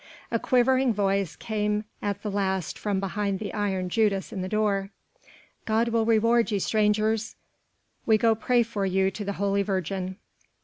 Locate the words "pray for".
8.33-8.83